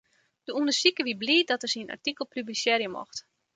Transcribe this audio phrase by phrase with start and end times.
[0.45, 3.17] De ûndersiker wie bliid dat er syn artikel publisearje mocht.